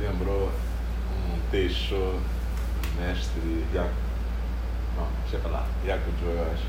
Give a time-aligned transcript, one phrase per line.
[0.00, 0.50] lembrou
[1.12, 2.20] um texto
[2.98, 3.94] mestre Yaku,
[4.96, 5.06] não,
[5.84, 6.64] Yakujo, eu acho,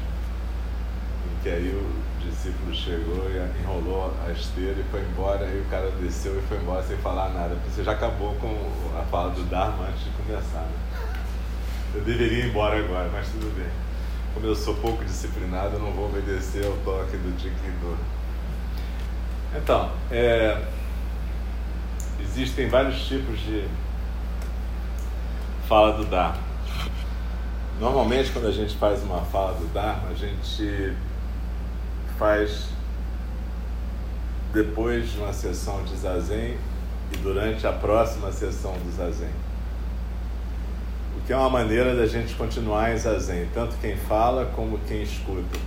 [1.25, 5.65] em que aí o discípulo chegou e enrolou a esteira e foi embora, e o
[5.69, 7.55] cara desceu e foi embora sem falar nada.
[7.69, 8.55] Você já acabou com
[8.99, 11.07] a fala do Dharma antes de começar, né?
[11.95, 13.69] Eu deveria ir embora agora, mas tudo bem.
[14.33, 17.97] Como eu sou pouco disciplinado, eu não vou obedecer ao toque do Jikido.
[19.55, 20.61] Então, é,
[22.19, 23.67] existem vários tipos de
[25.67, 26.47] fala do Dharma.
[27.79, 30.95] Normalmente, quando a gente faz uma fala do Dharma, a gente
[32.17, 32.69] faz
[34.53, 36.57] depois de uma sessão de zazen
[37.13, 39.29] e durante a próxima sessão do zazen.
[41.17, 45.03] O que é uma maneira da gente continuar em zazen, tanto quem fala como quem
[45.03, 45.59] escuta.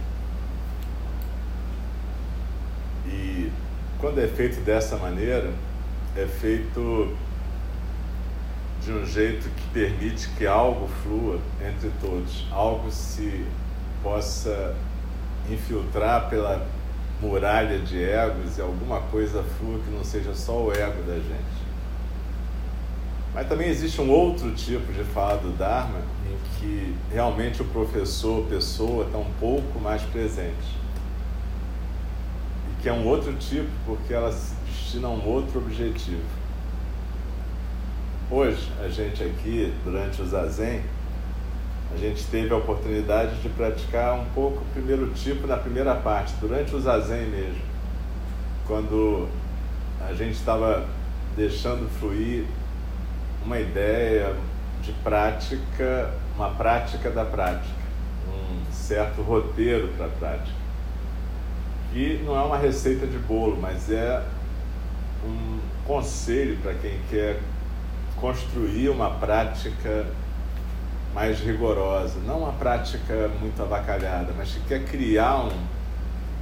[3.06, 3.52] E
[3.98, 5.52] quando é feito dessa maneira,
[6.16, 7.16] é feito
[8.82, 13.44] de um jeito que permite que algo flua entre todos, algo se
[14.02, 14.74] possa
[15.50, 16.66] infiltrar pela
[17.20, 21.60] muralha de egos e alguma coisa flua que não seja só o ego da gente.
[23.34, 28.44] Mas também existe um outro tipo de fala do Dharma em que realmente o professor,
[28.46, 30.80] pessoa, está um pouco mais presente.
[32.70, 34.54] E que é um outro tipo porque ela se
[34.90, 36.20] destina a um outro objetivo.
[38.28, 40.82] Hoje, a gente aqui, durante o Zazen,
[41.94, 46.34] a gente teve a oportunidade de praticar um pouco o primeiro tipo na primeira parte,
[46.40, 47.62] durante o Zazen mesmo,
[48.66, 49.28] quando
[50.00, 50.86] a gente estava
[51.36, 52.44] deixando fluir
[53.44, 54.34] uma ideia
[54.82, 57.80] de prática, uma prática da prática,
[58.28, 60.58] um certo roteiro para a prática.
[61.92, 64.22] Que não é uma receita de bolo, mas é
[65.24, 67.40] um conselho para quem quer
[68.20, 70.06] construir uma prática
[71.14, 75.50] mais rigorosa, não uma prática muito avacalhada, mas que quer criar um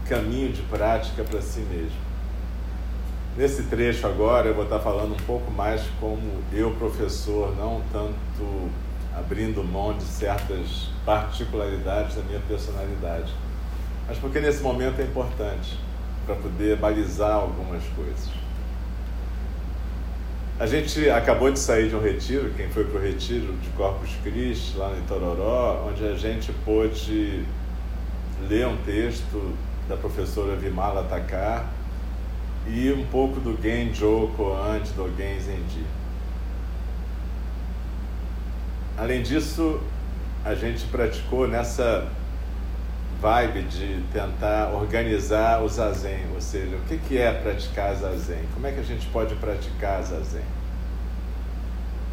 [0.09, 2.09] caminho de prática para si mesmo.
[3.37, 8.69] Nesse trecho agora eu vou estar falando um pouco mais como eu, professor, não tanto
[9.17, 13.33] abrindo mão de certas particularidades da minha personalidade,
[14.07, 15.79] mas porque nesse momento é importante
[16.27, 18.38] para poder balizar algumas coisas.
[20.61, 24.11] A gente acabou de sair de um retiro, quem foi para o retiro de Corpus
[24.25, 27.45] Christi, lá em Tororó, onde a gente pôde
[28.49, 29.55] ler um texto
[29.89, 31.73] da professora Vimala Takar
[32.67, 35.87] e um pouco do Genjo Koan de Dogen Zenji.
[38.97, 39.81] Além disso,
[40.45, 42.09] a gente praticou nessa
[43.21, 48.45] vibe de tentar organizar o zazen, ou seja, o que, que é praticar zazen?
[48.55, 50.45] Como é que a gente pode praticar zazen?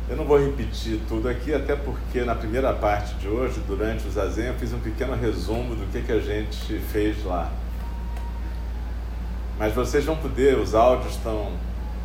[0.10, 4.12] Eu não vou repetir tudo aqui, até porque na primeira parte de hoje, durante o
[4.12, 7.52] zazen, eu fiz um pequeno resumo do que, que a gente fez lá.
[9.58, 11.52] Mas vocês vão poder, os áudios estão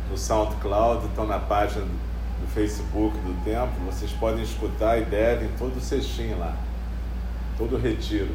[0.09, 5.77] no SoundCloud, estão na página do Facebook do templo, vocês podem escutar e devem todo
[5.77, 6.55] o cestinho lá,
[7.57, 8.29] todo o retiro.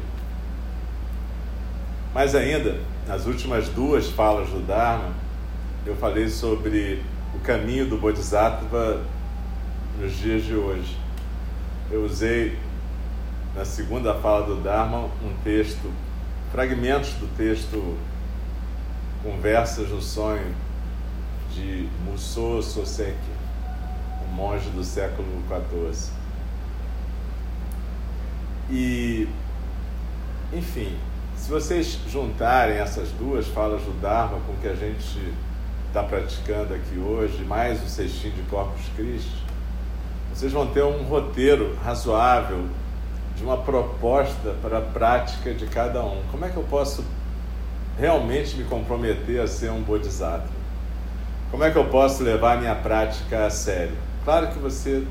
[2.17, 5.13] Mas ainda, nas últimas duas falas do Dharma,
[5.85, 7.03] eu falei sobre
[7.35, 9.03] o caminho do Bodhisattva
[9.99, 10.97] nos dias de hoje.
[11.91, 12.57] Eu usei
[13.55, 15.93] na segunda fala do Dharma um texto,
[16.51, 17.95] fragmentos do texto
[19.21, 20.55] Conversas no Sonho
[21.53, 23.13] de Musou Soseki,
[24.27, 26.11] um monge do século XIV.
[28.71, 29.29] E,
[30.51, 30.97] enfim,
[31.37, 35.33] se vocês juntarem essas duas falas do Dharma com o que a gente
[35.87, 39.43] está praticando aqui hoje, mais o cestinho de Corpus Christi,
[40.33, 42.65] vocês vão ter um roteiro razoável
[43.35, 46.21] de uma proposta para a prática de cada um.
[46.31, 47.05] Como é que eu posso
[47.97, 50.49] realmente me comprometer a ser um bodhisattva?
[51.49, 53.95] Como é que eu posso levar minha prática a sério?
[54.25, 55.07] Claro que você,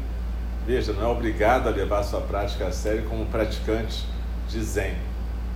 [0.67, 4.05] veja, não é obrigado a levar sua prática a sério como praticante
[4.49, 5.06] de Zen.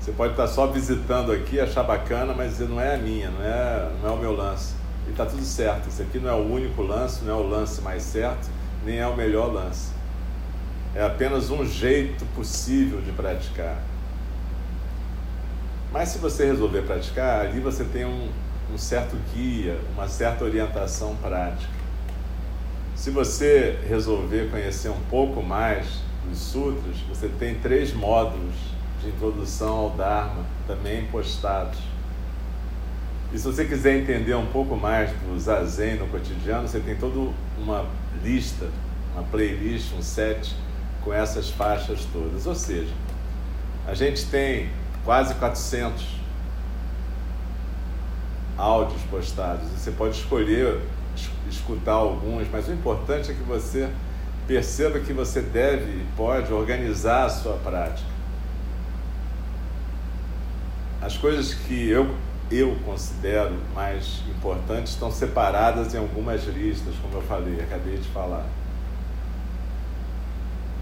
[0.00, 3.90] Você pode estar só visitando aqui, achar bacana, mas não é a minha, não é,
[4.02, 4.74] não é o meu lance.
[5.06, 5.90] E está tudo certo.
[5.90, 8.48] Isso aqui não é o único lance, não é o lance mais certo,
[8.82, 9.90] nem é o melhor lance.
[10.94, 13.76] É apenas um jeito possível de praticar.
[15.92, 18.30] Mas se você resolver praticar, ali você tem um,
[18.72, 21.72] um certo guia, uma certa orientação prática.
[22.96, 25.86] Se você resolver conhecer um pouco mais
[26.26, 31.78] dos sutras, você tem três módulos de introdução ao Dharma também postados.
[33.32, 37.32] E se você quiser entender um pouco mais do Zazen no cotidiano, você tem toda
[37.56, 37.86] uma
[38.22, 38.68] lista,
[39.14, 40.54] uma playlist, um set
[41.02, 42.46] com essas faixas todas.
[42.46, 42.92] Ou seja,
[43.86, 44.68] a gente tem
[45.04, 46.04] quase 400
[48.58, 49.68] áudios postados.
[49.70, 50.80] Você pode escolher
[51.48, 53.88] escutar alguns, mas o importante é que você
[54.46, 58.09] perceba que você deve e pode organizar a sua prática.
[61.00, 62.14] As coisas que eu,
[62.50, 68.44] eu considero mais importantes estão separadas em algumas listas, como eu falei, acabei de falar.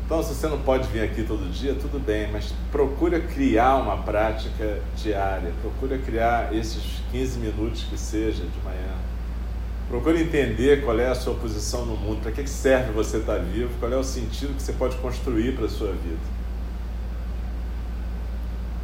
[0.05, 3.99] Então, se você não pode vir aqui todo dia, tudo bem, mas procura criar uma
[3.99, 6.82] prática diária, procura criar esses
[7.12, 8.94] 15 minutos que seja de manhã.
[9.87, 13.71] Procura entender qual é a sua posição no mundo, para que serve você estar vivo,
[13.79, 16.38] qual é o sentido que você pode construir para a sua vida.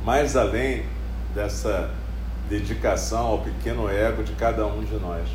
[0.05, 0.85] Mais além
[1.35, 1.91] dessa
[2.49, 5.29] dedicação ao pequeno ego de cada um de nós.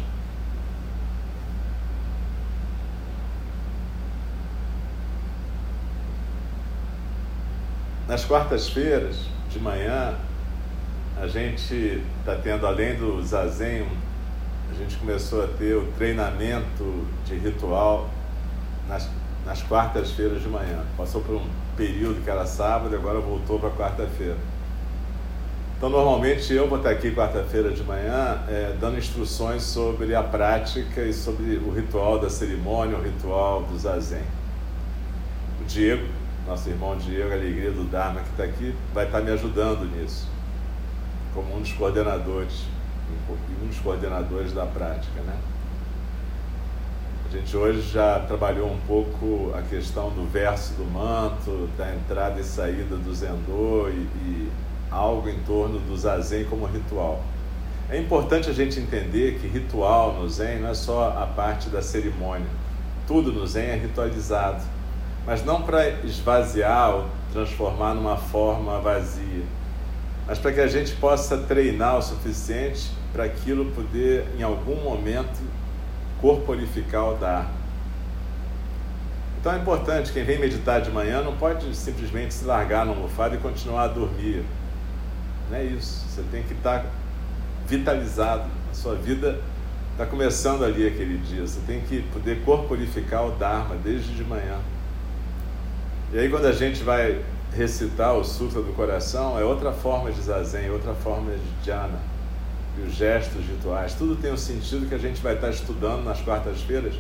[8.08, 9.18] Nas quartas-feiras
[9.50, 10.16] de manhã,
[11.16, 13.86] a gente está tendo, além do zazen,
[14.72, 18.10] a gente começou a ter o treinamento de ritual
[18.88, 19.10] nas,
[19.46, 20.84] nas quartas-feiras de manhã.
[20.98, 24.38] Passou por um período que era sábado e agora voltou para quarta-feira.
[25.80, 31.02] Então, normalmente eu vou estar aqui quarta-feira de manhã é, dando instruções sobre a prática
[31.02, 34.24] e sobre o ritual da cerimônia, o ritual do zazen.
[35.62, 39.86] O Diego nosso irmão Diego Alegria do Dharma, que está aqui, vai estar me ajudando
[39.86, 40.28] nisso,
[41.34, 42.66] como um dos coordenadores,
[43.62, 45.38] um dos coordenadores da prática, né?
[47.28, 52.40] A gente hoje já trabalhou um pouco a questão do verso do manto, da entrada
[52.40, 54.52] e saída do Zendô e, e
[54.92, 57.24] algo em torno do Zazen como ritual.
[57.90, 61.82] É importante a gente entender que ritual no Zen não é só a parte da
[61.82, 62.48] cerimônia.
[63.08, 64.62] Tudo no Zen é ritualizado
[65.30, 69.44] mas não para esvaziar ou transformar numa forma vazia,
[70.26, 75.40] mas para que a gente possa treinar o suficiente para aquilo poder, em algum momento,
[76.20, 77.60] corporificar o Dharma.
[79.40, 83.36] Então é importante, quem vem meditar de manhã não pode simplesmente se largar no almofada
[83.36, 84.44] e continuar a dormir.
[85.50, 86.06] Não é isso.
[86.08, 86.86] Você tem que estar
[87.68, 88.50] vitalizado.
[88.72, 89.40] A sua vida
[89.92, 91.46] está começando ali aquele dia.
[91.46, 94.60] Você tem que poder corporificar o Dharma desde de manhã.
[96.14, 97.22] E aí, quando a gente vai
[97.56, 102.00] recitar o Sutra do Coração, é outra forma de zazen, outra forma de jhana.
[102.78, 106.22] E os gestos rituais, tudo tem um sentido que a gente vai estar estudando nas
[106.22, 106.94] quartas-feiras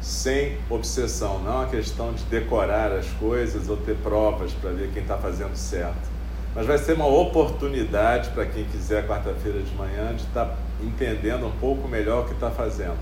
[0.00, 1.38] sem obsessão.
[1.40, 5.16] Não é uma questão de decorar as coisas ou ter provas para ver quem está
[5.16, 6.19] fazendo certo.
[6.54, 11.46] Mas vai ser uma oportunidade para quem quiser, quarta-feira de manhã, de estar tá entendendo
[11.46, 12.98] um pouco melhor o que está fazendo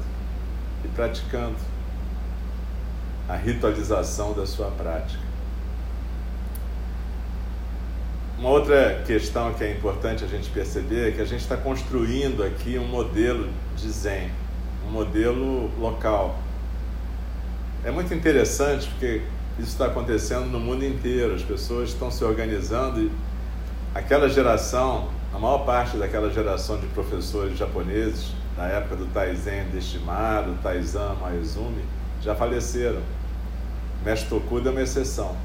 [0.85, 1.57] e praticando
[3.29, 5.29] a ritualização da sua prática.
[8.39, 12.45] Uma outra questão que é importante a gente perceber é que a gente está construindo
[12.45, 14.31] aqui um modelo de Zen,
[14.87, 16.39] um modelo local.
[17.85, 19.23] É muito interessante porque
[19.59, 23.11] isso está acontecendo no mundo inteiro, as pessoas estão se organizando e
[23.95, 30.55] aquela geração, a maior parte daquela geração de professores japoneses, da época do Taizen Deshimaru,
[30.63, 31.85] Taizan Maizumi,
[32.21, 33.01] já faleceram.
[34.05, 35.37] Mestre Tokuda é uma exceção.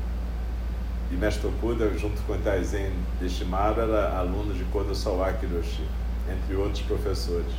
[1.11, 5.87] E Mestre Tokuda, junto com Taizen Deshimaru, era aluno de Kodo Sawaki Hiroshi,
[6.31, 7.53] entre outros professores.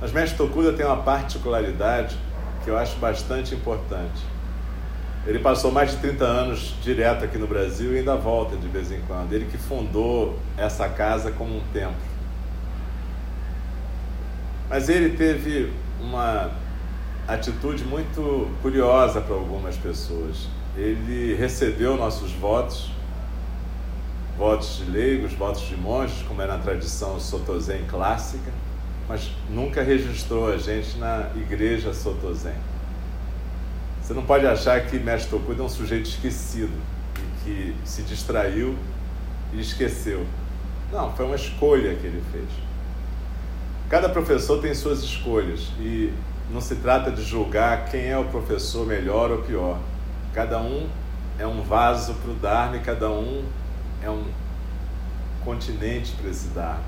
[0.00, 2.16] Mas Mestre Tokuda tem uma particularidade
[2.62, 4.22] que eu acho bastante importante.
[5.26, 8.90] Ele passou mais de 30 anos direto aqui no Brasil e ainda volta de vez
[8.90, 9.32] em quando.
[9.32, 12.10] Ele que fundou essa casa como um templo.
[14.68, 16.50] Mas ele teve uma
[17.28, 20.48] atitude muito curiosa para algumas pessoas.
[20.76, 22.90] Ele recebeu nossos votos,
[24.38, 28.50] votos de leigos, votos de monges, como é na tradição Sotozen clássica,
[29.08, 32.69] mas nunca registrou a gente na igreja Sotozen.
[34.10, 36.72] Você não pode achar que Mestre Tokuda é um sujeito esquecido
[37.44, 38.76] que se distraiu
[39.52, 40.26] e esqueceu.
[40.90, 42.48] Não, foi uma escolha que ele fez.
[43.88, 46.12] Cada professor tem suas escolhas e
[46.50, 49.78] não se trata de julgar quem é o professor melhor ou pior.
[50.34, 50.88] Cada um
[51.38, 53.44] é um vaso para o Dharma e cada um
[54.02, 54.24] é um
[55.44, 56.82] continente para esse Dharma.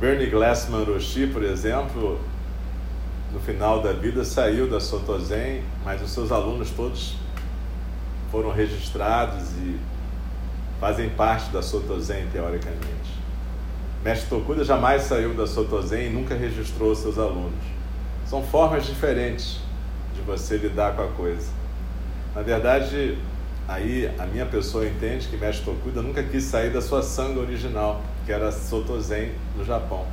[0.00, 2.18] Bernie Glassman Roshi, por exemplo,
[3.32, 7.16] no final da vida saiu da Sotozen, mas os seus alunos todos
[8.30, 9.78] foram registrados e
[10.80, 13.20] fazem parte da Sotozen teoricamente.
[14.02, 17.62] Mestre Tokuda jamais saiu da Sotozen e nunca registrou seus alunos.
[18.26, 19.60] São formas diferentes
[20.14, 21.50] de você lidar com a coisa.
[22.34, 23.18] Na verdade,
[23.68, 28.02] aí a minha pessoa entende que Mestre Tokuda nunca quis sair da sua sanga original,
[28.24, 30.06] que era Sotozen no Japão.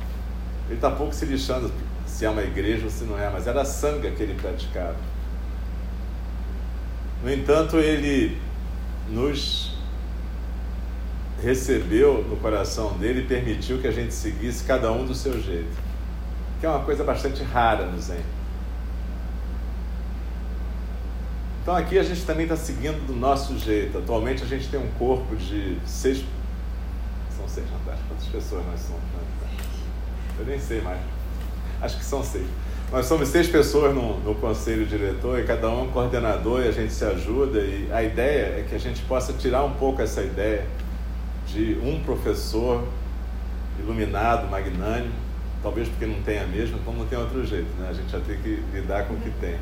[0.66, 1.72] Ele está pouco se lixando
[2.18, 4.96] se é uma igreja ou se não é, mas era a sanga que ele praticava.
[7.22, 8.36] No entanto, ele
[9.08, 9.78] nos
[11.40, 15.70] recebeu no coração dele e permitiu que a gente seguisse cada um do seu jeito,
[16.58, 18.24] que é uma coisa bastante rara no Zen.
[21.62, 23.96] Então aqui a gente também está seguindo do nosso jeito.
[23.96, 26.24] Atualmente a gente tem um corpo de seis.
[27.36, 27.96] São seis, tá?
[28.08, 29.02] Quantas pessoas nós somos?
[30.40, 30.98] Eu nem sei mais
[31.80, 32.46] acho que são seis.
[32.90, 36.68] Nós somos seis pessoas no, no, conselho diretor e cada um é um coordenador e
[36.68, 37.60] a gente se ajuda.
[37.60, 40.64] E a ideia é que a gente possa tirar um pouco essa ideia
[41.46, 42.82] de um professor
[43.78, 45.12] iluminado, magnânimo,
[45.62, 47.88] talvez porque não tenha mesmo, como não tem outro jeito, né?
[47.90, 49.56] A gente já tem que lidar com o que tem.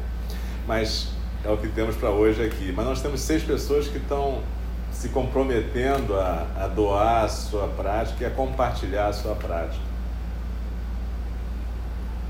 [0.66, 1.08] Mas
[1.44, 2.73] é o que temos para hoje aqui.
[2.73, 4.40] Mas nós temos seis pessoas que estão
[4.92, 9.85] se comprometendo a, a doar a sua prática e a compartilhar a sua prática.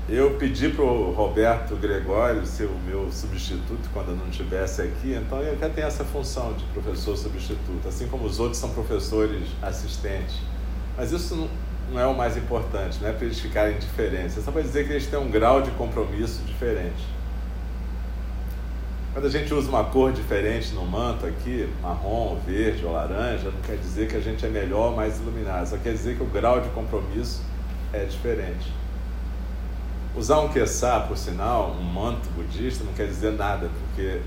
[0.09, 5.13] Eu pedi para o Roberto Gregório ser o meu substituto quando eu não estivesse aqui,
[5.13, 9.43] então ele até tem essa função de professor substituto, assim como os outros são professores
[9.61, 10.37] assistentes.
[10.95, 11.49] Mas isso
[11.91, 14.87] não, é o mais importante, não é para eles ficarem diferentes, é só para dizer
[14.87, 17.05] que eles têm um grau de compromisso diferente.
[19.11, 23.59] Quando a gente usa uma cor diferente no manto aqui, marrom, verde ou laranja, não
[23.59, 26.27] quer dizer que a gente é melhor ou mais iluminado, só quer dizer que o
[26.27, 27.41] grau de compromisso
[27.91, 28.71] é diferente.
[30.17, 34.19] Usar um queçá, por sinal, um manto budista, não quer dizer nada, porque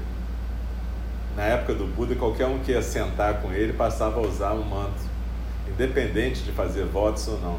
[1.34, 4.62] na época do Buda, qualquer um que ia sentar com ele passava a usar um
[4.62, 5.02] manto,
[5.68, 7.58] independente de fazer votos ou não.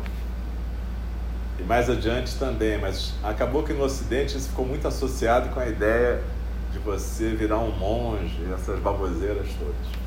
[1.60, 5.68] E mais adiante também, mas acabou que no Ocidente isso ficou muito associado com a
[5.68, 6.24] ideia
[6.72, 10.02] de você virar um monge, essas baboseiras todas.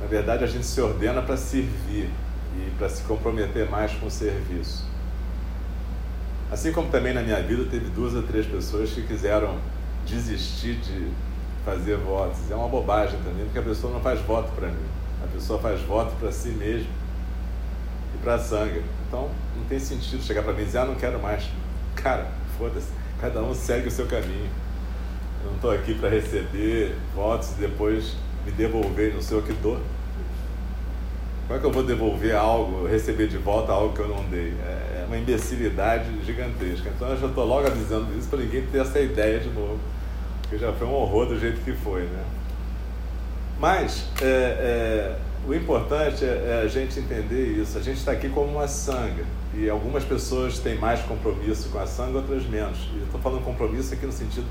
[0.00, 2.08] Na verdade, a gente se ordena para servir
[2.56, 4.87] e para se comprometer mais com o serviço.
[6.50, 9.58] Assim como também na minha vida teve duas ou três pessoas que quiseram
[10.06, 11.08] desistir de
[11.64, 12.50] fazer votos.
[12.50, 14.86] É uma bobagem também, porque a pessoa não faz voto para mim.
[15.22, 16.88] A pessoa faz voto para si mesma
[18.14, 18.82] e para a sanga.
[19.06, 21.44] Então não tem sentido chegar para mim e dizer, ah, não quero mais.
[21.94, 22.26] Cara,
[22.56, 22.88] foda-se,
[23.20, 24.48] cada um segue o seu caminho.
[25.44, 28.14] Eu não estou aqui para receber votos e depois
[28.46, 29.78] me devolver, não sei o que dou.
[31.48, 34.52] Como é que eu vou devolver algo, receber de volta algo que eu não dei?
[34.62, 36.90] É, é uma imbecilidade gigantesca.
[36.94, 39.80] Então eu já estou logo avisando isso para ninguém ter essa ideia de novo.
[40.42, 42.22] Porque já foi um horror do jeito que foi, né?
[43.58, 45.16] Mas é, é,
[45.48, 47.78] o importante é, é, a gente entender isso.
[47.78, 49.24] A gente está aqui como uma sanga.
[49.54, 52.78] E algumas pessoas têm mais compromisso com a sanga, outras menos.
[52.92, 54.46] E eu estou falando compromisso aqui no sentido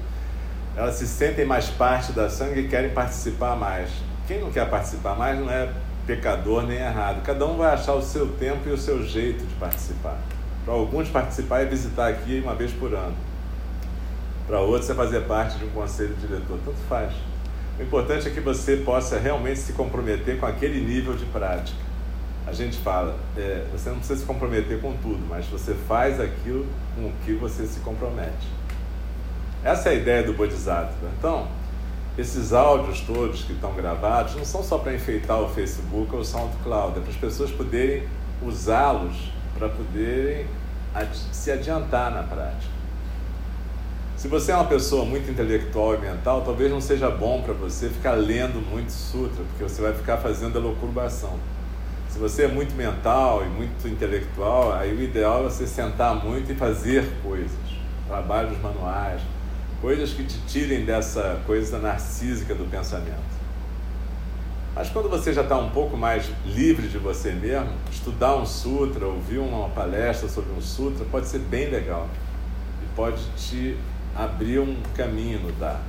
[0.77, 3.89] elas se sentem mais parte da sanga e querem participar mais.
[4.27, 5.67] Quem não quer participar mais não é
[6.07, 7.21] pecador nem errado.
[7.21, 10.17] Cada um vai achar o seu tempo e o seu jeito de participar.
[10.63, 13.15] Para alguns, participar é visitar aqui uma vez por ano.
[14.47, 16.57] Para outros, é fazer parte de um conselho diretor.
[16.63, 17.11] Tanto faz.
[17.77, 21.77] O importante é que você possa realmente se comprometer com aquele nível de prática.
[22.47, 26.65] a gente fala, é, você não precisa se comprometer com tudo, mas você faz aquilo
[26.95, 28.47] com o que você se compromete.
[29.65, 31.09] Essa é a ideia do Bodhisattva.
[31.19, 31.49] Então,
[32.17, 36.25] esses áudios todos que estão gravados não são só para enfeitar o Facebook ou o
[36.25, 38.07] SoundCloud, é para as pessoas poderem
[38.41, 40.47] usá-los para poderem
[41.31, 42.77] se adiantar na prática.
[44.15, 47.87] Se você é uma pessoa muito intelectual e mental, talvez não seja bom para você
[47.87, 51.37] ficar lendo muito sutra, porque você vai ficar fazendo a locurbação.
[52.09, 56.51] Se você é muito mental e muito intelectual, aí o ideal é você sentar muito
[56.51, 57.51] e fazer coisas,
[58.07, 59.21] trabalhos manuais,
[59.81, 63.37] coisas que te tirem dessa coisa narcísica do pensamento.
[64.75, 69.07] Mas quando você já está um pouco mais livre de você mesmo, estudar um sutra,
[69.07, 72.07] ouvir uma palestra sobre um sutra, pode ser bem legal
[72.83, 73.75] e pode te
[74.15, 75.81] abrir um caminho no Dharma.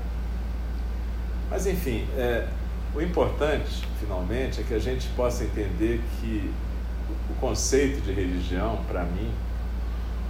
[1.50, 2.46] Mas enfim, é,
[2.94, 6.50] o importante, finalmente, é que a gente possa entender que
[7.30, 9.30] o conceito de religião, para mim,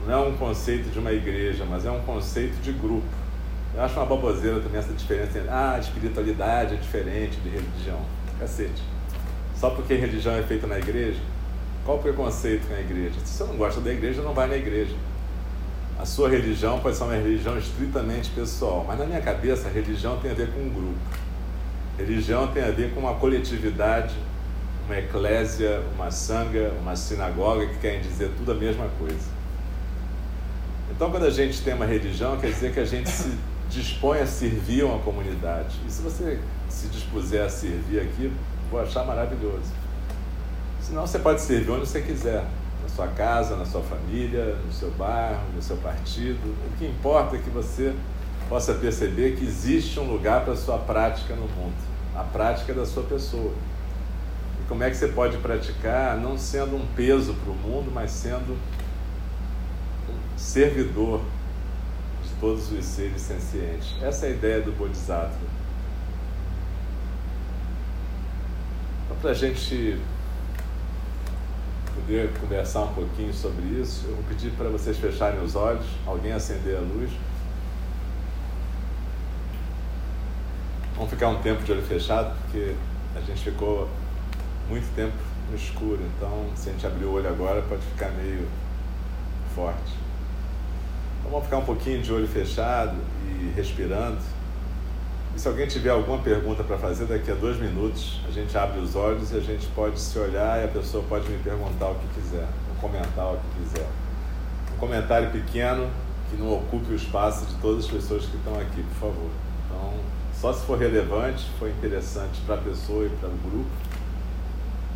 [0.06, 3.06] não é um conceito de uma igreja, mas é um conceito de grupo.
[3.74, 8.00] Eu acho uma baboseira também essa diferença entre, ah, espiritualidade é diferente de religião.
[8.38, 8.82] Cacete.
[9.54, 11.20] Só porque religião é feita na igreja,
[11.84, 13.14] qual o preconceito com a igreja?
[13.24, 14.94] Se você não gosta da igreja, não vai na igreja.
[15.98, 20.30] A sua religião pode ser uma religião estritamente pessoal, mas na minha cabeça, religião tem
[20.30, 20.98] a ver com um grupo.
[21.98, 24.14] Religião tem a ver com uma coletividade,
[24.86, 29.28] uma eclésia, uma sanga, uma sinagoga, que querem dizer tudo a mesma coisa.
[30.90, 33.36] Então, quando a gente tem uma religião, quer dizer que a gente se
[33.68, 35.76] dispõe a servir uma comunidade.
[35.86, 38.32] E se você se dispuser a servir aqui,
[38.70, 39.72] vou achar maravilhoso.
[40.80, 42.44] Senão, você pode servir onde você quiser
[42.82, 46.38] na sua casa, na sua família, no seu bairro, no seu partido.
[46.66, 47.94] O que importa é que você
[48.48, 51.76] possa perceber que existe um lugar para a sua prática no mundo,
[52.16, 53.52] a prática da sua pessoa.
[54.60, 58.10] E como é que você pode praticar não sendo um peso para o mundo, mas
[58.10, 58.54] sendo
[60.08, 61.20] um servidor
[62.40, 63.94] todos os seres sencientes.
[64.02, 65.36] Essa é a ideia do Bodhisattva.
[69.04, 70.00] Então, para a gente
[71.94, 76.32] poder conversar um pouquinho sobre isso, eu vou pedir para vocês fecharem os olhos, alguém
[76.32, 77.10] acender a luz.
[80.94, 82.74] Vamos ficar um tempo de olho fechado, porque
[83.14, 83.88] a gente ficou
[84.68, 85.16] muito tempo
[85.50, 88.46] no escuro, então se a gente abrir o olho agora pode ficar meio
[89.54, 90.07] forte.
[91.30, 94.16] Vamos ficar um pouquinho de olho fechado e respirando.
[95.36, 98.80] E se alguém tiver alguma pergunta para fazer, daqui a dois minutos a gente abre
[98.80, 101.96] os olhos e a gente pode se olhar e a pessoa pode me perguntar o
[101.96, 103.86] que quiser, ou comentar o que quiser.
[104.74, 105.90] Um comentário pequeno
[106.30, 109.30] que não ocupe o espaço de todas as pessoas que estão aqui, por favor.
[109.66, 109.92] Então,
[110.32, 113.70] só se for relevante, for interessante para a pessoa e para o grupo,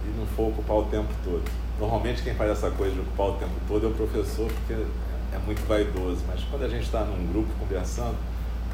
[0.07, 1.45] e não for ocupar o tempo todo.
[1.79, 4.83] Normalmente quem faz essa coisa de ocupar o tempo todo é o professor, porque
[5.33, 8.17] é muito vaidoso, mas quando a gente está num grupo conversando,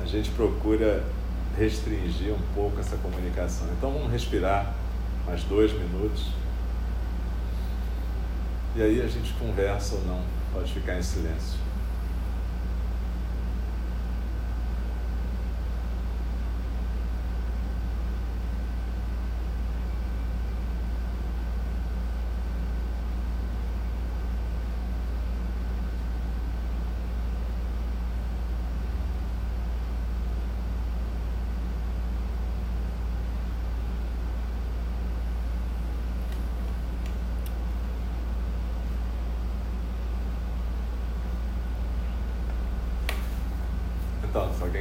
[0.01, 1.05] a gente procura
[1.57, 3.66] restringir um pouco essa comunicação.
[3.77, 4.75] Então vamos respirar
[5.27, 6.27] mais dois minutos.
[8.77, 11.59] E aí a gente conversa ou não, pode ficar em silêncio.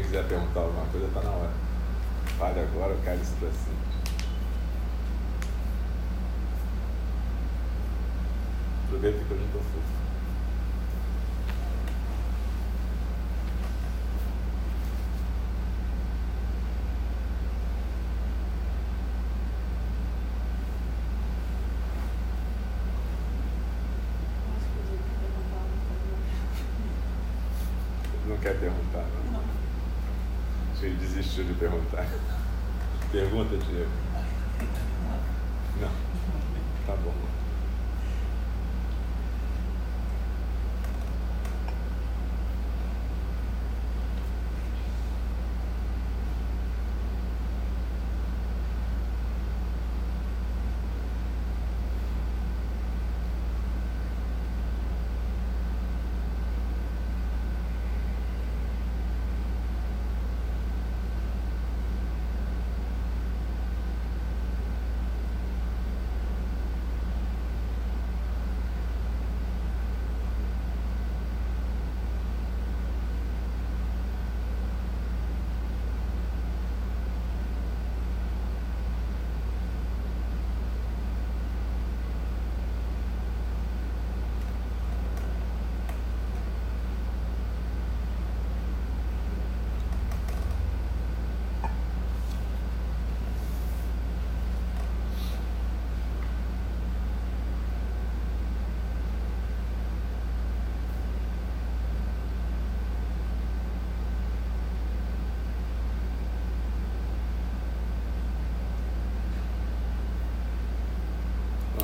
[0.08, 1.52] quiser perguntar alguma coisa, está na hora.
[2.40, 3.76] Fale agora, eu quero isso para cima.
[8.86, 9.98] Aproveita que eu já estou fofo.
[28.28, 29.41] Não quer perguntar, não?
[30.81, 32.05] Ele desistiu de perguntar.
[33.12, 34.07] Pergunta, Diego.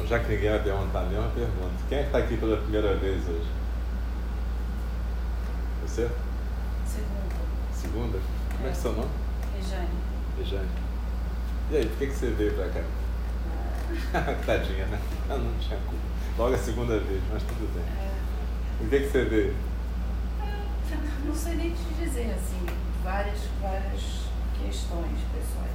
[0.04, 2.58] Então, já que ninguém vai perguntar a mesma pergunta, quem é que está aqui pela
[2.58, 3.50] primeira vez hoje?
[5.82, 6.10] Você?
[6.86, 7.36] Segunda.
[7.74, 8.20] Segunda?
[8.52, 9.10] Como é que é seu nome?
[9.56, 9.88] Rejane.
[10.38, 10.70] Rejane.
[11.72, 12.82] E aí, por que, que você veio pra cá?
[14.14, 14.36] Ah.
[14.46, 15.00] Tadinha, né?
[15.30, 16.04] Eu não tinha culpa.
[16.38, 17.84] Logo a segunda vez, mas tudo bem.
[17.84, 18.12] É,
[18.80, 19.56] Por que, que você veio?
[21.26, 22.66] não sei nem te dizer, assim,
[23.04, 24.28] várias, várias
[24.62, 25.72] questões pessoais.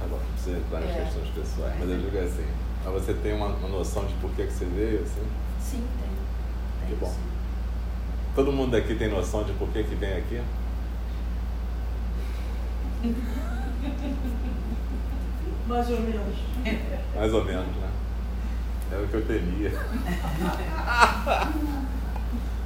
[0.00, 1.04] Tá bom, entrar nas É.
[1.04, 2.48] questões pessoais, mas eu digo assim,
[2.84, 5.22] mas você tem uma, uma noção de por que, que você veio, assim?
[5.60, 6.88] Sim, tem.
[6.88, 7.06] Que bom.
[7.06, 7.20] sim.
[8.34, 10.42] Todo mundo daqui tem noção de por que, que vem aqui?
[15.66, 16.36] Mais ou menos.
[17.14, 17.90] Mais ou menos, né?
[18.90, 19.72] Era o que eu temia.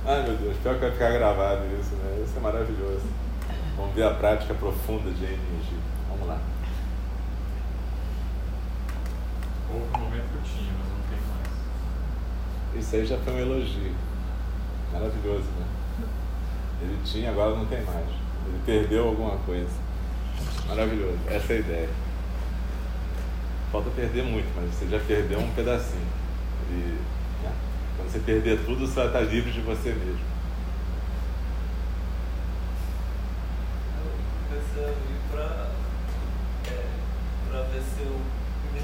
[0.06, 2.22] Ai meu Deus, pior que vai ficar gravado isso, né?
[2.24, 3.06] Isso é maravilhoso.
[3.76, 5.76] Vamos ver a prática profunda de NG.
[6.08, 6.38] Vamos lá.
[9.68, 12.84] Houve um momento que eu tinha, mas não tem mais.
[12.84, 13.94] Isso aí já foi um elogio.
[14.92, 15.66] Maravilhoso, né?
[16.80, 18.06] Ele tinha, agora não tem mais.
[18.46, 19.70] Ele perdeu alguma coisa.
[20.68, 21.18] Maravilhoso.
[21.26, 21.88] Essa é a ideia.
[23.72, 26.06] Falta perder muito, mas você já perdeu um pedacinho.
[26.70, 26.98] E
[27.42, 27.52] né?
[27.96, 30.36] quando você perder tudo, você vai estar livre de você mesmo.
[33.98, 34.10] Eu
[34.48, 35.70] comecei a vir pra,
[36.70, 36.84] é,
[37.50, 38.20] pra ver se eu
[38.72, 38.80] me,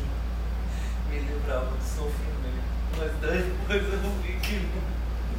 [1.10, 2.62] me livrava do sofrimento.
[2.98, 4.82] Mas daí depois eu vi que não,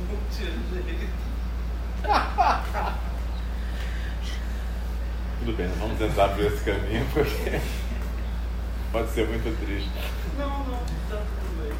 [0.10, 0.52] não tinha
[0.84, 1.24] jeito.
[5.40, 7.60] Tudo bem, vamos entrar por esse caminho porque
[8.94, 9.90] pode ser muito triste.
[10.38, 11.74] Não, não, tá tudo bem.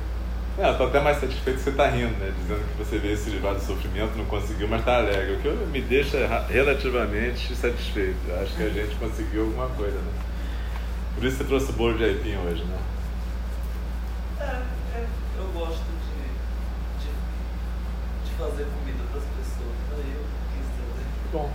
[0.58, 2.34] Não, eu tô até mais satisfeito que você está rindo, né?
[2.42, 5.36] Dizendo que você veio se livrar do sofrimento, não conseguiu, mas está alegre.
[5.36, 8.18] O que me deixa relativamente satisfeito.
[8.42, 10.12] Acho que a gente conseguiu alguma coisa, né?
[11.16, 12.78] Por isso você trouxe o bolo de aipim hoje, né?
[14.44, 19.76] É, é, eu gosto de, de, de fazer comida pras pessoas.
[19.92, 21.08] Aí eu quis trazer.
[21.32, 21.52] Bom,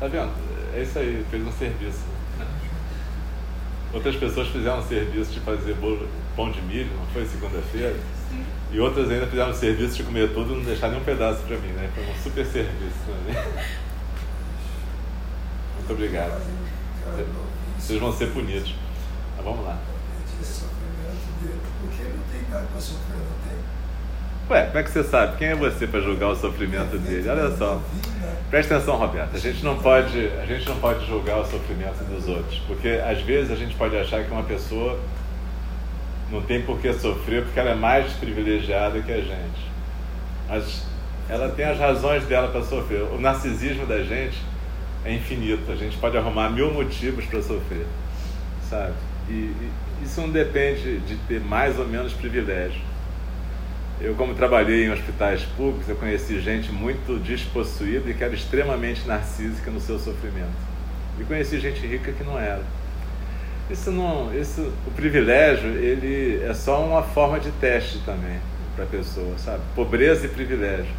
[0.00, 0.32] tá vendo?
[0.74, 2.12] É isso aí, fez um serviço.
[3.92, 7.94] Outras pessoas fizeram um serviço de fazer bolo, pão de milho, não foi segunda-feira?
[8.70, 11.58] E outras ainda fizeram um serviço de comer tudo e não deixar nenhum pedaço para
[11.58, 11.90] mim, né?
[11.94, 13.34] Foi um super serviço também.
[15.76, 16.40] Muito obrigado.
[17.78, 18.74] Vocês vão ser punidos.
[19.36, 19.78] Mas vamos lá.
[22.52, 23.58] Sofrimento para sofrer, não tem.
[24.50, 25.36] Ué, como é que você sabe?
[25.38, 27.28] Quem é você para julgar o sofrimento dele?
[27.28, 27.80] Olha só.
[28.50, 29.34] Presta atenção, Roberto.
[29.34, 33.22] A gente não pode, a gente não pode julgar o sofrimento dos outros, porque às
[33.22, 35.00] vezes a gente pode achar que uma pessoa
[36.30, 39.70] não tem por que sofrer porque ela é mais privilegiada que a gente.
[40.48, 40.84] Mas
[41.28, 43.02] ela tem as razões dela para sofrer.
[43.02, 44.36] O narcisismo da gente
[45.04, 45.70] é infinito.
[45.72, 47.86] A gente pode arrumar mil motivos para sofrer,
[48.68, 48.92] sabe?
[49.28, 49.70] E, e
[50.02, 52.80] isso não depende de ter mais ou menos privilégio.
[54.00, 59.06] Eu, como trabalhei em hospitais públicos, eu conheci gente muito despossuída e que era extremamente
[59.06, 60.50] narcísica no seu sofrimento.
[61.20, 62.62] E conheci gente rica que não era.
[63.70, 68.40] Isso não, isso, o privilégio, ele é só uma forma de teste também
[68.74, 69.62] para a pessoa, sabe?
[69.74, 70.92] Pobreza e privilégio.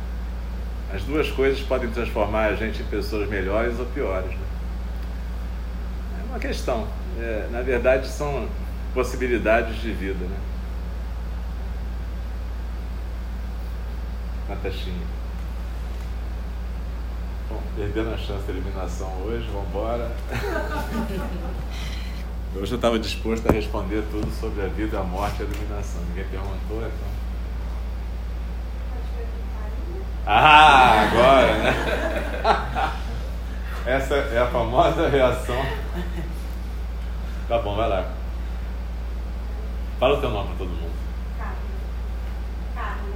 [0.94, 4.30] As duas coisas podem transformar a gente em pessoas melhores ou piores.
[4.30, 4.38] Né?
[6.22, 6.88] É uma questão.
[7.20, 8.48] É, na verdade, são
[8.94, 10.38] possibilidades de vida, né?
[14.50, 15.08] Natashinha.
[17.50, 20.12] Bom, perdendo a chance de eliminação hoje, vamos embora.
[22.56, 26.04] Hoje eu estava disposto a responder tudo sobre a vida, a morte e a eliminação.
[26.10, 27.14] Ninguém perguntou, então.
[30.28, 32.94] Ah, agora, né?
[33.96, 35.66] Essa é a famosa reação.
[37.48, 38.23] Tá bom, vai lá.
[40.00, 40.92] Fala o teu nome para todo mundo.
[41.38, 41.56] Carla.
[42.76, 43.16] Carla.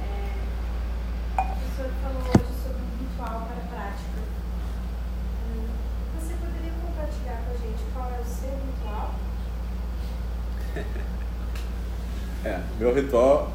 [0.00, 4.20] É, o senhor falou hoje sobre um ritual para a prática.
[5.46, 5.66] Hum,
[6.18, 9.14] Você poderia compartilhar com a gente qual é o seu ritual?
[12.42, 13.52] É, meu ritual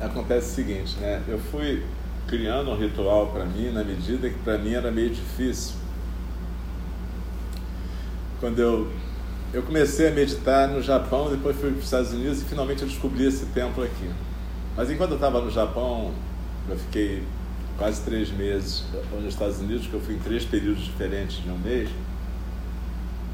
[0.00, 1.22] acontece o seguinte, né?
[1.28, 1.84] Eu fui
[2.26, 5.74] criando um ritual para mim na medida que para mim era meio difícil.
[8.40, 8.90] Quando eu
[9.54, 12.88] eu comecei a meditar no Japão, depois fui para os Estados Unidos e finalmente eu
[12.88, 14.10] descobri esse templo aqui.
[14.76, 16.12] Mas enquanto eu estava no Japão,
[16.68, 17.22] eu fiquei
[17.78, 21.56] quase três meses nos Estados Unidos, que eu fui em três períodos diferentes de um
[21.56, 21.88] mês.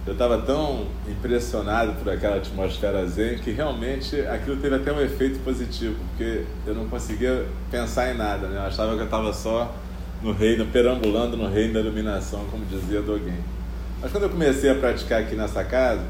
[0.07, 5.39] Eu estava tão impressionado por aquela atmosfera zen que realmente aquilo teve até um efeito
[5.41, 8.59] positivo, porque eu não conseguia pensar em nada, né?
[8.59, 9.75] Eu achava que eu estava só
[10.23, 13.60] no reino, perambulando no reino da iluminação, como dizia Dogen.
[14.01, 16.05] Mas quando eu comecei a praticar aqui nessa casa,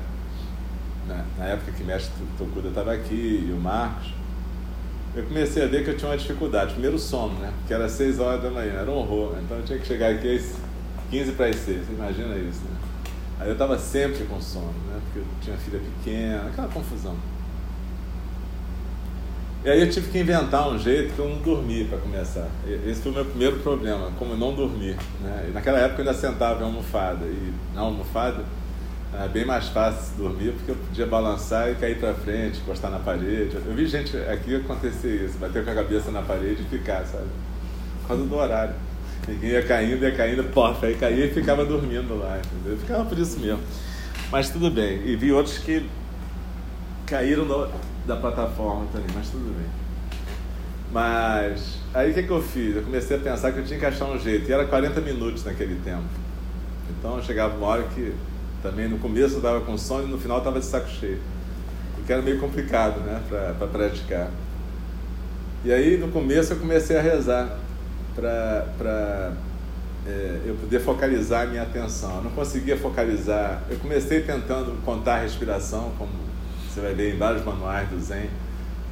[1.09, 4.12] na, na época que o mestre Tokuda estava aqui e o Marcos,
[5.14, 6.72] eu comecei a ver que eu tinha uma dificuldade.
[6.72, 7.53] Primeiro o sono, né?
[7.59, 9.37] Porque era 6 horas da manhã, era um horror.
[9.42, 10.55] Então eu tinha que chegar aqui às
[11.11, 12.76] 15 para as 6, você imagina isso, né?
[13.40, 15.00] Aí eu estava sempre com sono, né?
[15.07, 17.16] Porque eu tinha filha pequena, aquela confusão.
[19.62, 22.49] E aí eu tive que inventar um jeito que eu não dormia para começar.
[22.87, 24.96] Esse foi o meu primeiro problema, como não dormir.
[25.20, 25.49] Né?
[25.49, 27.27] E naquela época eu ainda sentava em almofada.
[27.27, 28.42] E na almofada
[29.12, 33.01] era bem mais fácil dormir porque eu podia balançar e cair para frente, encostar na
[33.01, 33.55] parede.
[33.55, 37.27] Eu vi gente aqui acontecer isso, bater com a cabeça na parede e ficar, sabe?
[38.01, 38.75] Por causa do horário.
[39.29, 42.73] Ninguém ia caindo, ia caindo, pof, aí caía e ficava dormindo lá, entendeu?
[42.73, 43.61] Eu ficava por isso mesmo.
[44.33, 45.03] Mas tudo bem.
[45.05, 45.85] E vi outros que
[47.05, 47.68] caíram da,
[48.11, 49.68] da plataforma também, mas tudo bem.
[50.92, 52.75] Mas aí o que, que eu fiz?
[52.75, 54.51] Eu comecei a pensar que eu tinha que achar um jeito.
[54.51, 56.03] E era 40 minutos naquele tempo.
[56.90, 58.12] Então chegava uma hora que
[58.61, 61.20] também no começo eu estava com sono e no final estava de saco cheio.
[61.94, 64.31] Porque era meio complicado né, para praticar.
[65.64, 67.57] E aí no começo eu comecei a rezar
[68.16, 69.33] para
[70.05, 72.16] é, eu poder focalizar a minha atenção.
[72.16, 73.62] Eu não conseguia focalizar.
[73.70, 76.11] Eu comecei tentando contar a respiração, como
[76.72, 78.30] você vai ver em vários manuais do Zen.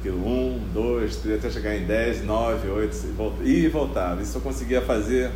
[0.01, 2.95] Que um, dois, três, até chegar em dez, nove, oito,
[3.43, 4.21] e voltava.
[4.21, 5.31] Isso eu conseguia fazer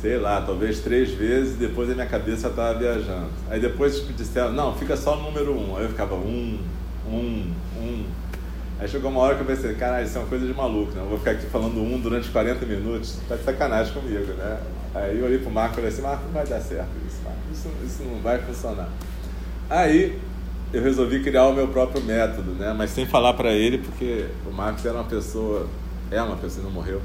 [0.00, 3.28] sei lá, talvez três vezes, e depois a minha cabeça estava viajando.
[3.50, 5.76] Aí depois tipo, disseram, não, fica só no número um.
[5.76, 6.60] Aí eu ficava um,
[7.08, 8.04] um, um.
[8.78, 11.00] Aí chegou uma hora que eu pensei, caralho, isso é uma coisa de maluco, né?
[11.00, 14.60] Eu vou ficar aqui falando um durante 40 minutos, tá de sacanagem comigo, né?
[14.94, 17.40] Aí eu olhei pro Marco e falei assim, Marco, não vai dar certo isso, Marco.
[17.52, 18.88] Isso, isso não vai funcionar.
[19.68, 20.18] Aí
[20.72, 22.74] eu resolvi criar o meu próprio método, né?
[22.76, 25.66] Mas sem falar para ele, porque o Marcos era uma pessoa,
[26.10, 27.00] é uma pessoa, não morreu,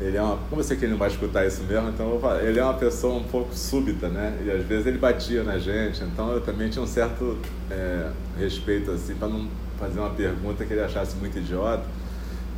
[0.00, 2.12] ele é uma, como eu sei que ele não vai escutar isso mesmo, então eu
[2.12, 4.36] vou falar, ele é uma pessoa um pouco súbita, né?
[4.44, 7.38] E às vezes ele batia na gente, então eu também tinha um certo
[7.70, 11.84] é, respeito assim para não fazer uma pergunta que ele achasse muito idiota.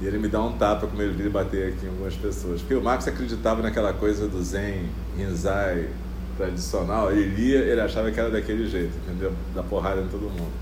[0.01, 2.61] E ele me dá um tapa como ele vira bater aqui em algumas pessoas.
[2.61, 5.89] Porque o Marcos acreditava naquela coisa do Zen, Rinzai
[6.39, 9.33] tradicional, ele lia, ele achava que era daquele jeito, entendeu?
[9.55, 10.53] Da porrada em todo mundo.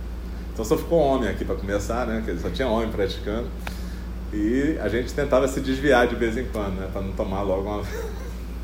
[0.52, 2.24] Então só ficou homem aqui para começar, né?
[2.40, 3.46] Só tinha homem praticando.
[4.32, 6.88] E a gente tentava se desviar de vez em quando, né?
[6.90, 7.82] Para não tomar logo uma.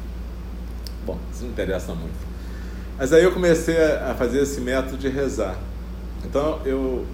[1.05, 2.17] Bom, isso não interessa muito.
[2.99, 5.57] Mas aí eu comecei a fazer esse método de rezar.
[6.25, 7.05] Então eu.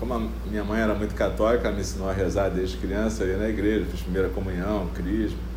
[0.00, 3.30] Como a minha mãe era muito católica, ela me ensinou a rezar desde criança, eu
[3.30, 5.47] ia na igreja, fiz primeira comunhão, crisma.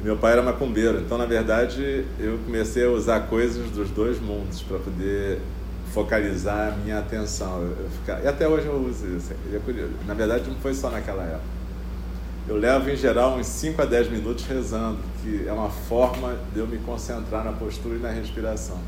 [0.00, 4.18] E meu pai era macumbeiro, então na verdade eu comecei a usar coisas dos dois
[4.18, 5.40] mundos para poder
[5.92, 7.60] focalizar a minha atenção.
[7.60, 7.76] Eu,
[8.08, 9.32] eu e até hoje eu uso isso.
[9.52, 11.60] É Na verdade, não foi só naquela época.
[12.48, 16.60] Eu levo, em geral, uns 5 a 10 minutos rezando, que é uma forma de
[16.60, 18.78] eu me concentrar na postura e na respiração.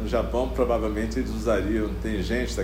[0.00, 2.56] No Japão, provavelmente, eles usariam, tem gente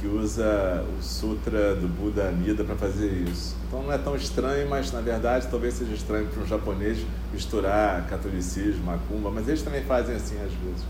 [0.00, 3.54] que usa o Sutra do Buda Amida para fazer isso.
[3.68, 6.98] Então não é tão estranho, mas na verdade talvez seja estranho para um japonês
[7.32, 10.84] misturar catolicismo, macumba, mas eles também fazem assim às vezes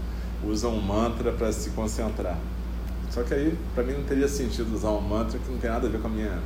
[0.45, 2.39] usam um mantra para se concentrar.
[3.11, 5.87] Só que aí, para mim, não teria sentido usar um mantra que não tem nada
[5.87, 6.39] a ver com a minha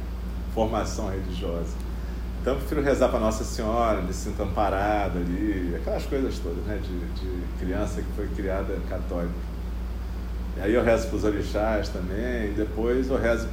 [0.55, 1.75] formação religiosa.
[2.41, 6.79] Então, eu prefiro rezar para Nossa Senhora, me sinto amparado ali, aquelas coisas todas, né,
[6.83, 9.33] de, de criança que foi criada católica.
[10.57, 13.49] E aí eu rezo para os orixás também, depois eu rezo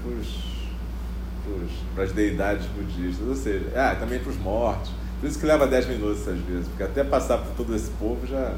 [1.96, 4.92] para as deidades budistas, ou seja, ah, também para os mortos.
[5.20, 8.26] Por isso que leva 10 minutos às vezes, porque até passar por todo esse povo
[8.26, 8.56] já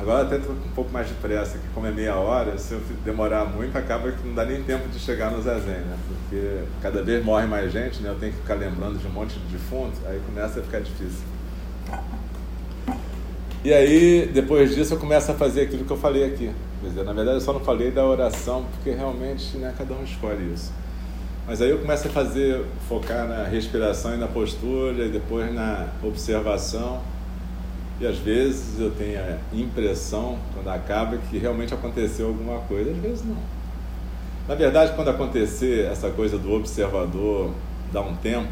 [0.00, 2.72] Agora até estou com um pouco mais de pressa, que como é meia hora, se
[2.72, 5.98] eu demorar muito, acaba que não dá nem tempo de chegar no Zazen, né?
[6.08, 8.08] Porque cada vez morre mais gente, né?
[8.08, 11.20] Eu tenho que ficar lembrando de um monte de defunto, aí começa a ficar difícil.
[13.62, 16.50] E aí, depois disso, eu começo a fazer aquilo que eu falei aqui.
[16.80, 20.02] Quer dizer, na verdade, eu só não falei da oração, porque realmente né, cada um
[20.02, 20.72] escolhe isso.
[21.46, 25.88] Mas aí eu começo a fazer, focar na respiração e na postura, e depois na
[26.02, 27.00] observação
[28.00, 32.96] e às vezes eu tenho a impressão, quando acaba, que realmente aconteceu alguma coisa, às
[32.96, 33.36] vezes não.
[34.48, 37.52] Na verdade, quando acontecer essa coisa do observador
[37.92, 38.48] dar um tempo,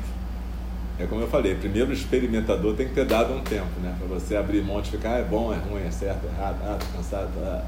[0.98, 3.94] é como eu falei, primeiro o experimentador tem que ter dado um tempo, né?
[3.98, 6.56] Para você abrir mão e ficar, ah, é bom, é ruim, é certo, é errado,
[6.64, 7.64] ah, tô cansado, ah,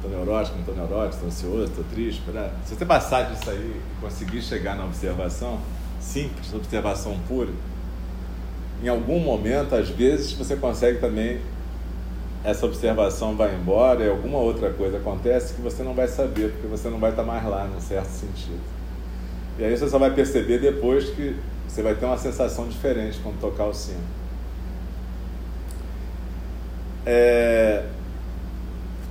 [0.00, 2.22] tô neurótico, não tô neurótico, tô ansioso, tô triste.
[2.22, 2.50] Pra...
[2.64, 5.58] Se você passar disso aí e conseguir chegar na observação
[6.00, 7.50] simples, observação pura,
[8.82, 11.40] em algum momento, às vezes, você consegue também
[12.44, 16.66] essa observação vai embora e alguma outra coisa acontece que você não vai saber, porque
[16.66, 18.60] você não vai estar mais lá, num certo sentido.
[19.58, 21.36] E aí você só vai perceber depois que
[21.74, 23.98] você vai ter uma sensação diferente quando tocar o sino.
[27.04, 27.84] É...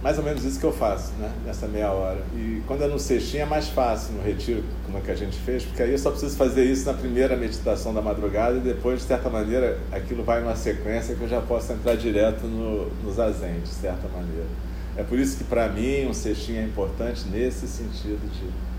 [0.01, 1.29] mais ou menos isso que eu faço, né?
[1.45, 2.23] Nessa meia hora.
[2.33, 5.37] E quando é no cestinho é mais fácil, no retiro, como é que a gente
[5.39, 9.01] fez, porque aí eu só preciso fazer isso na primeira meditação da madrugada e depois,
[9.01, 13.11] de certa maneira, aquilo vai numa sequência que eu já posso entrar direto no, no
[13.11, 14.47] zazen, de certa maneira.
[14.95, 18.72] É por isso que, para mim, um cestinho é importante nesse sentido de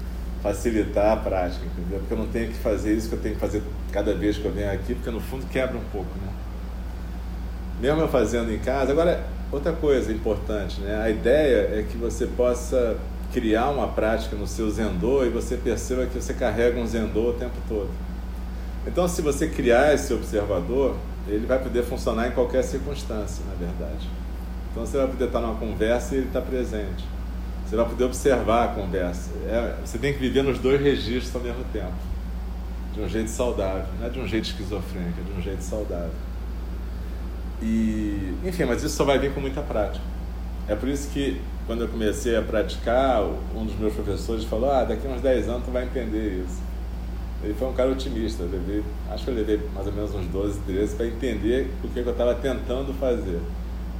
[0.44, 2.00] facilitar a prática, entendeu?
[2.00, 4.44] Porque eu não tenho que fazer isso que eu tenho que fazer cada vez que
[4.44, 6.30] eu venho aqui, porque no fundo quebra um pouco, né?
[7.80, 8.92] Mesmo eu fazendo em casa.
[8.92, 11.00] Agora, outra coisa importante, né?
[11.02, 12.98] A ideia é que você possa
[13.32, 17.32] criar uma prática no seu Zendô e você perceba que você carrega um Zendô o
[17.32, 17.88] tempo todo.
[18.86, 20.94] Então, se você criar esse observador,
[21.26, 24.10] ele vai poder funcionar em qualquer circunstância, na verdade.
[24.70, 27.13] Então, você vai poder estar numa conversa e ele está presente.
[27.66, 29.30] Você vai poder observar a conversa.
[29.46, 31.92] É, você tem que viver nos dois registros ao mesmo tempo.
[32.92, 33.86] De um jeito saudável.
[33.98, 36.12] Não é de um jeito esquizofrênico, é de um jeito saudável.
[37.62, 40.04] E, enfim, mas isso só vai vir com muita prática.
[40.68, 43.22] É por isso que, quando eu comecei a praticar,
[43.54, 46.62] um dos meus professores falou: Ah, daqui a uns 10 anos tu vai entender isso.
[47.42, 48.44] Ele foi um cara otimista.
[48.44, 51.98] Levei, acho que eu levei mais ou menos uns 12, 13 para entender o que
[51.98, 53.40] eu estava tentando fazer.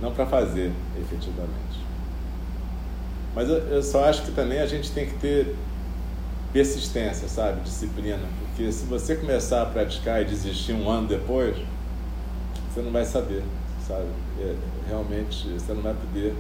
[0.01, 1.84] Não para fazer, efetivamente.
[3.35, 5.55] Mas eu, eu só acho que também a gente tem que ter
[6.53, 7.61] persistência, sabe?
[7.63, 8.23] Disciplina.
[8.39, 11.57] Porque se você começar a praticar e desistir um ano depois,
[12.73, 13.43] você não vai saber,
[13.87, 14.07] sabe?
[14.41, 14.55] É,
[14.89, 16.35] realmente você não vai poder,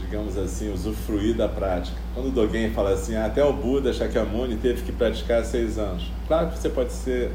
[0.00, 1.98] digamos assim, usufruir da prática.
[2.14, 6.10] Quando o Dogen fala assim, ah, até o Buda Shakyamuni teve que praticar seis anos.
[6.26, 7.30] Claro que você pode ser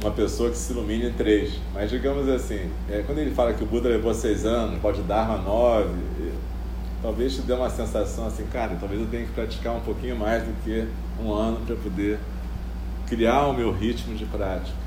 [0.00, 3.62] uma pessoa que se ilumine em três, mas digamos assim, é, quando ele fala que
[3.62, 5.94] o Buda levou seis anos, pode dar uma nove,
[7.02, 10.44] talvez te dê uma sensação assim, cara, talvez eu tenha que praticar um pouquinho mais
[10.44, 10.86] do que
[11.20, 12.18] um ano para poder
[13.06, 14.82] criar o meu ritmo de prática.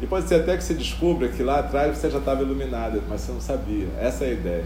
[0.00, 3.22] E pode ser até que você descubra que lá atrás você já estava iluminado, mas
[3.22, 3.88] você não sabia.
[3.98, 4.64] Essa é a ideia.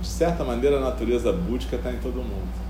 [0.00, 2.66] De certa maneira, a natureza búdica está em todo mundo.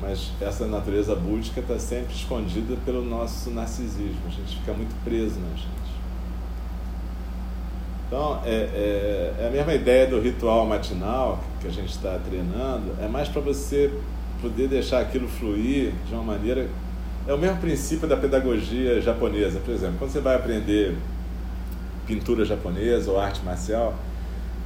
[0.00, 4.20] Mas essa natureza búdica está sempre escondida pelo nosso narcisismo.
[4.26, 5.87] A gente fica muito preso na gente.
[8.08, 12.94] Então, é, é, é, a mesma ideia do ritual matinal que a gente está treinando,
[13.02, 13.92] é mais para você
[14.40, 16.66] poder deixar aquilo fluir de uma maneira.
[17.26, 19.60] É o mesmo princípio da pedagogia japonesa.
[19.60, 20.96] Por exemplo, quando você vai aprender
[22.06, 23.94] pintura japonesa ou arte marcial,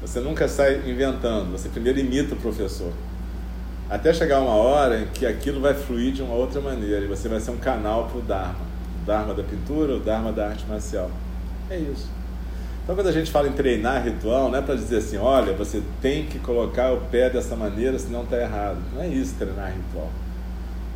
[0.00, 2.92] você nunca sai inventando, você primeiro imita o professor.
[3.90, 7.28] Até chegar uma hora em que aquilo vai fluir de uma outra maneira e você
[7.28, 8.72] vai ser um canal para o Dharma.
[9.02, 11.10] O Dharma da pintura, o Dharma da arte marcial.
[11.68, 12.21] É isso.
[12.82, 15.80] Então, quando a gente fala em treinar ritual, não é para dizer assim, olha, você
[16.00, 18.78] tem que colocar o pé dessa maneira, senão está errado.
[18.92, 20.10] Não é isso treinar ritual.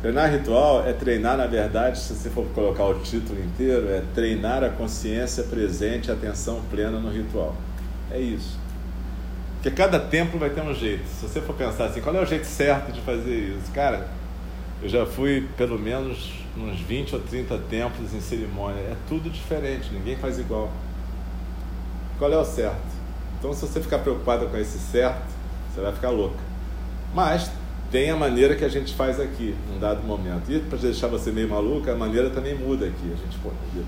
[0.01, 4.65] Treinar ritual é treinar, na verdade, se você for colocar o título inteiro, é treinar
[4.65, 7.55] a consciência presente, a atenção plena no ritual.
[8.11, 8.59] É isso.
[9.55, 11.05] Porque cada templo vai ter um jeito.
[11.07, 13.71] Se você for pensar assim, qual é o jeito certo de fazer isso?
[13.71, 14.07] Cara,
[14.83, 18.79] eu já fui pelo menos uns 20 ou 30 templos em cerimônia.
[18.81, 20.69] É tudo diferente, ninguém faz igual
[22.17, 22.97] qual é o certo.
[23.39, 25.23] Então, se você ficar preocupada com esse certo,
[25.73, 26.37] você vai ficar louca.
[27.13, 27.51] Mas
[27.91, 30.51] tem a maneira que a gente faz aqui, num dado momento.
[30.51, 33.37] E para deixar você meio maluca, a maneira também muda aqui, a gente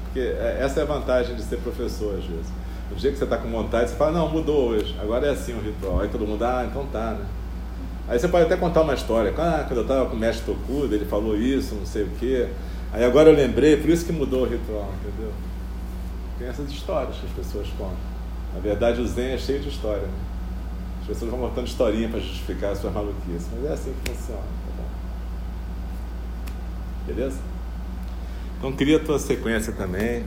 [0.06, 2.48] Porque é, essa é a vantagem de ser professor, às vezes.
[2.90, 5.54] No dia que você está com vontade, você fala, não, mudou hoje, agora é assim
[5.54, 6.00] o ritual.
[6.00, 7.26] Aí todo mundo, ah, então tá, né?
[8.08, 9.32] Aí você pode até contar uma história.
[9.38, 12.48] Ah, quando eu estava com o mestre Tokuda, ele falou isso, não sei o quê.
[12.92, 15.32] Aí agora eu lembrei, por isso que mudou o ritual, entendeu?
[16.40, 18.09] Tem essas histórias que as pessoas contam.
[18.54, 20.02] Na verdade, o Zen é cheio de história.
[20.02, 20.14] Né?
[21.02, 24.42] As pessoas vão contando historinha para justificar as suas maluquices, mas é assim que funciona.
[24.42, 24.84] Tá?
[27.08, 27.38] Beleza?
[28.58, 30.26] Então, cria a tua sequência também,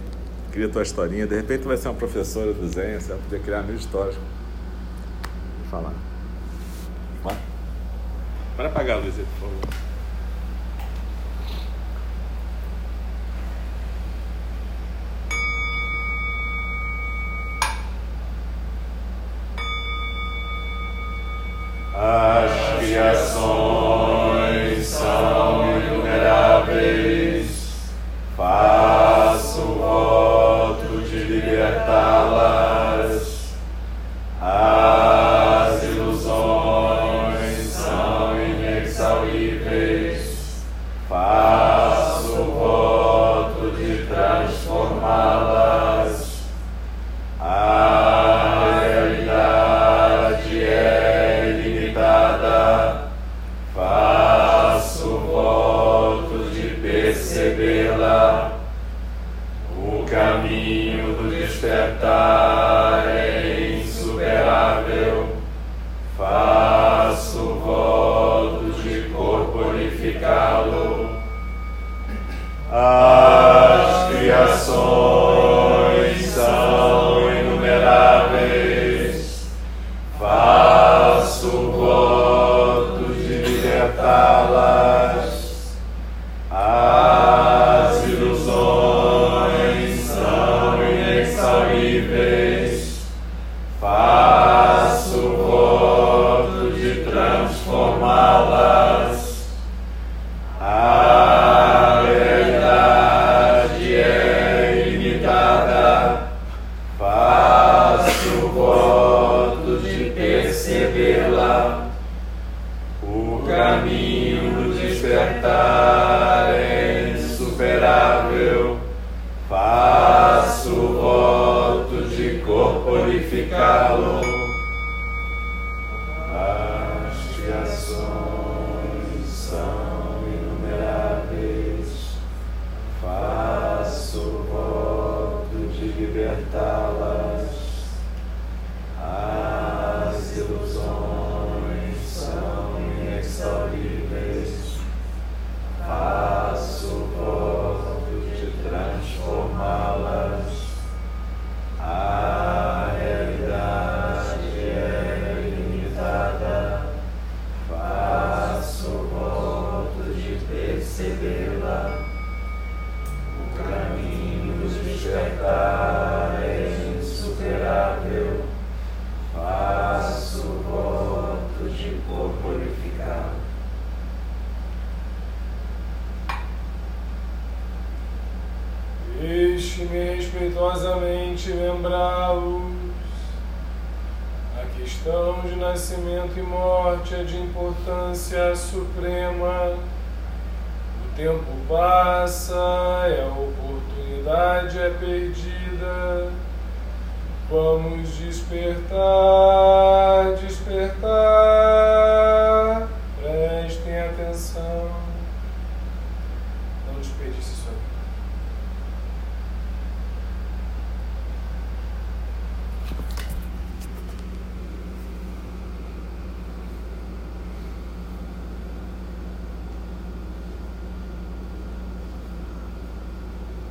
[0.51, 1.27] cria a tua historinha.
[1.27, 4.15] De repente, tu vai ser uma professora do Zen, você vai poder criar mil histórias.
[4.15, 5.93] Vou falar.
[7.23, 7.37] Vai.
[8.57, 9.92] Para apagar a luz aí, por favor.